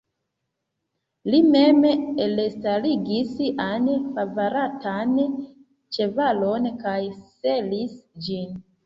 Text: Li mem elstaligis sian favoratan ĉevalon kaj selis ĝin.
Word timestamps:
Li 1.33 1.41
mem 1.55 1.83
elstaligis 1.89 3.29
sian 3.41 3.85
favoratan 4.15 5.13
ĉevalon 5.99 6.67
kaj 6.81 6.95
selis 7.19 7.95
ĝin. 8.29 8.59